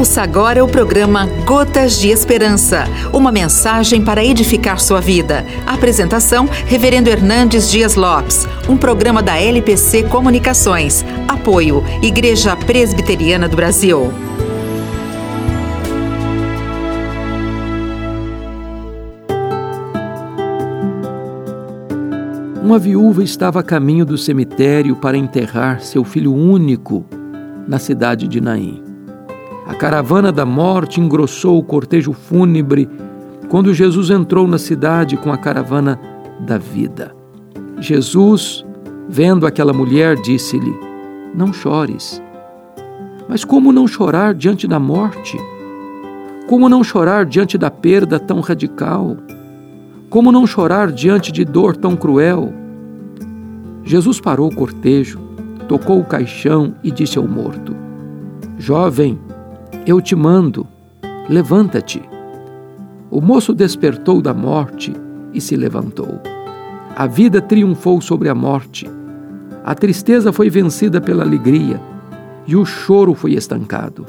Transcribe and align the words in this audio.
Ouça 0.00 0.22
agora 0.22 0.64
o 0.64 0.66
programa 0.66 1.26
Gotas 1.44 2.00
de 2.00 2.08
Esperança, 2.08 2.84
uma 3.12 3.30
mensagem 3.30 4.02
para 4.02 4.24
edificar 4.24 4.80
sua 4.80 4.98
vida. 4.98 5.44
Apresentação: 5.66 6.48
Reverendo 6.64 7.10
Hernandes 7.10 7.70
Dias 7.70 7.96
Lopes, 7.96 8.48
um 8.66 8.78
programa 8.78 9.22
da 9.22 9.38
LPC 9.38 10.04
Comunicações. 10.04 11.04
Apoio: 11.28 11.84
Igreja 12.02 12.56
Presbiteriana 12.56 13.46
do 13.46 13.54
Brasil. 13.54 14.10
Uma 22.62 22.78
viúva 22.78 23.22
estava 23.22 23.60
a 23.60 23.62
caminho 23.62 24.06
do 24.06 24.16
cemitério 24.16 24.96
para 24.96 25.18
enterrar 25.18 25.82
seu 25.82 26.04
filho 26.04 26.34
único 26.34 27.04
na 27.68 27.78
cidade 27.78 28.26
de 28.26 28.40
Naim. 28.40 28.89
Caravana 29.80 30.30
da 30.30 30.44
morte 30.44 31.00
engrossou 31.00 31.58
o 31.58 31.62
cortejo 31.62 32.12
fúnebre 32.12 32.86
quando 33.48 33.72
Jesus 33.72 34.10
entrou 34.10 34.46
na 34.46 34.58
cidade 34.58 35.16
com 35.16 35.32
a 35.32 35.38
caravana 35.38 35.98
da 36.38 36.58
vida. 36.58 37.16
Jesus, 37.78 38.62
vendo 39.08 39.46
aquela 39.46 39.72
mulher, 39.72 40.16
disse-lhe: 40.16 40.78
Não 41.34 41.50
chores. 41.50 42.20
Mas 43.26 43.42
como 43.42 43.72
não 43.72 43.88
chorar 43.88 44.34
diante 44.34 44.68
da 44.68 44.78
morte? 44.78 45.38
Como 46.46 46.68
não 46.68 46.84
chorar 46.84 47.24
diante 47.24 47.56
da 47.56 47.70
perda 47.70 48.20
tão 48.20 48.40
radical? 48.40 49.16
Como 50.10 50.30
não 50.30 50.46
chorar 50.46 50.92
diante 50.92 51.32
de 51.32 51.42
dor 51.42 51.74
tão 51.74 51.96
cruel? 51.96 52.52
Jesus 53.82 54.20
parou 54.20 54.50
o 54.50 54.54
cortejo, 54.54 55.18
tocou 55.66 55.98
o 55.98 56.04
caixão 56.04 56.74
e 56.84 56.90
disse 56.90 57.16
ao 57.16 57.26
morto: 57.26 57.74
Jovem, 58.58 59.18
eu 59.86 60.00
te 60.00 60.14
mando, 60.14 60.66
levanta-te. 61.28 62.02
O 63.10 63.20
moço 63.20 63.54
despertou 63.54 64.20
da 64.20 64.34
morte 64.34 64.92
e 65.32 65.40
se 65.40 65.56
levantou. 65.56 66.20
A 66.94 67.06
vida 67.06 67.40
triunfou 67.40 68.00
sobre 68.00 68.28
a 68.28 68.34
morte. 68.34 68.88
A 69.64 69.74
tristeza 69.74 70.32
foi 70.32 70.50
vencida 70.50 71.00
pela 71.00 71.24
alegria 71.24 71.80
e 72.46 72.56
o 72.56 72.64
choro 72.64 73.14
foi 73.14 73.32
estancado. 73.32 74.04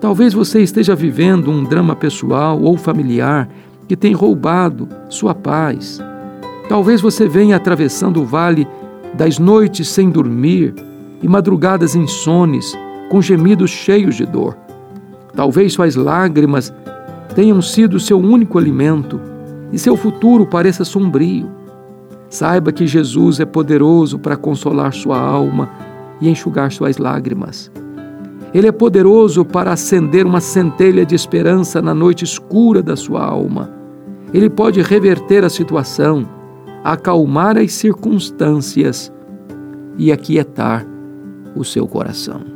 Talvez 0.00 0.34
você 0.34 0.60
esteja 0.60 0.94
vivendo 0.94 1.50
um 1.50 1.64
drama 1.64 1.96
pessoal 1.96 2.60
ou 2.60 2.76
familiar 2.76 3.48
que 3.88 3.96
tem 3.96 4.12
roubado 4.12 4.88
sua 5.08 5.34
paz. 5.34 6.00
Talvez 6.68 7.00
você 7.00 7.28
venha 7.28 7.56
atravessando 7.56 8.20
o 8.20 8.26
vale 8.26 8.68
das 9.14 9.38
noites 9.38 9.88
sem 9.88 10.10
dormir 10.10 10.74
e 11.22 11.28
madrugadas 11.28 11.94
insones, 11.94 12.76
com 13.08 13.22
gemidos 13.22 13.70
cheios 13.70 14.16
de 14.16 14.26
dor. 14.26 14.65
Talvez 15.36 15.74
suas 15.74 15.94
lágrimas 15.94 16.72
tenham 17.34 17.60
sido 17.60 18.00
seu 18.00 18.18
único 18.18 18.58
alimento 18.58 19.20
e 19.70 19.78
seu 19.78 19.94
futuro 19.94 20.46
pareça 20.46 20.82
sombrio. 20.82 21.48
Saiba 22.30 22.72
que 22.72 22.86
Jesus 22.86 23.38
é 23.38 23.44
poderoso 23.44 24.18
para 24.18 24.36
consolar 24.36 24.92
sua 24.94 25.20
alma 25.20 25.70
e 26.20 26.28
enxugar 26.28 26.72
suas 26.72 26.96
lágrimas. 26.96 27.70
Ele 28.54 28.66
é 28.66 28.72
poderoso 28.72 29.44
para 29.44 29.72
acender 29.72 30.24
uma 30.24 30.40
centelha 30.40 31.04
de 31.04 31.14
esperança 31.14 31.82
na 31.82 31.92
noite 31.92 32.24
escura 32.24 32.82
da 32.82 32.96
sua 32.96 33.22
alma. 33.22 33.70
Ele 34.32 34.48
pode 34.48 34.80
reverter 34.80 35.44
a 35.44 35.50
situação, 35.50 36.26
acalmar 36.82 37.58
as 37.58 37.72
circunstâncias 37.74 39.12
e 39.98 40.10
aquietar 40.10 40.86
o 41.54 41.62
seu 41.62 41.86
coração. 41.86 42.55